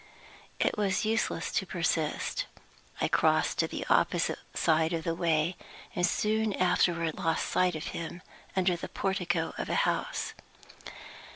It 0.59 0.79
was 0.79 1.05
useless 1.05 1.51
to 1.51 1.67
persist. 1.67 2.47
I 2.99 3.07
crossed 3.07 3.59
to 3.59 3.67
the 3.67 3.85
opposite 3.87 4.39
side 4.55 4.93
of 4.93 5.03
the 5.03 5.13
way, 5.13 5.55
and 5.95 6.03
soon 6.07 6.53
afterward 6.53 7.19
lost 7.19 7.45
sight 7.47 7.75
of 7.75 7.83
him 7.93 8.23
under 8.55 8.75
the 8.75 8.89
portico 8.89 9.53
of 9.59 9.69
a 9.69 9.75
house. 9.85 10.33